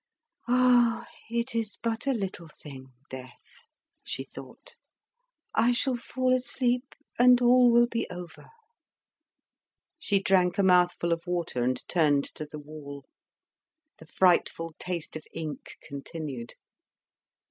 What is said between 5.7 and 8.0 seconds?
shall fall asleep and all will